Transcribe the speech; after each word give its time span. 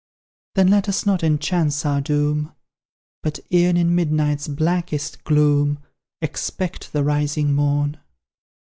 Then 0.55 0.69
let 0.71 0.89
us 0.89 1.05
not 1.05 1.23
enhance 1.23 1.85
our 1.85 2.01
doom 2.01 2.53
But 3.21 3.39
e'en 3.53 3.77
in 3.77 3.93
midnight's 3.93 4.47
blackest 4.47 5.23
gloom 5.25 5.77
Expect 6.23 6.91
the 6.91 7.03
rising 7.03 7.53
morn. 7.53 7.99